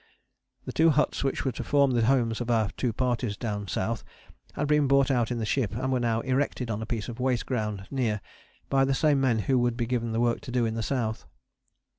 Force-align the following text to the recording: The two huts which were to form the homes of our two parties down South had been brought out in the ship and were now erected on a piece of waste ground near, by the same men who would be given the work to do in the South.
The 0.65 0.71
two 0.71 0.89
huts 0.89 1.23
which 1.23 1.45
were 1.45 1.51
to 1.51 1.63
form 1.63 1.91
the 1.91 2.07
homes 2.07 2.41
of 2.41 2.49
our 2.49 2.71
two 2.75 2.91
parties 2.91 3.37
down 3.37 3.67
South 3.67 4.03
had 4.53 4.67
been 4.67 4.87
brought 4.87 5.11
out 5.11 5.29
in 5.29 5.37
the 5.37 5.45
ship 5.45 5.75
and 5.75 5.91
were 5.93 5.99
now 5.99 6.21
erected 6.21 6.71
on 6.71 6.81
a 6.81 6.87
piece 6.89 7.07
of 7.07 7.19
waste 7.19 7.45
ground 7.45 7.85
near, 7.91 8.19
by 8.67 8.83
the 8.83 8.95
same 8.95 9.21
men 9.21 9.37
who 9.45 9.59
would 9.59 9.77
be 9.77 9.85
given 9.85 10.11
the 10.11 10.19
work 10.19 10.41
to 10.41 10.51
do 10.51 10.65
in 10.65 10.73
the 10.73 10.81
South. 10.81 11.27